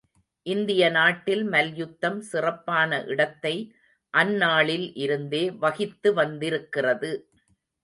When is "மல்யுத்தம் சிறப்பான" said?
1.43-3.01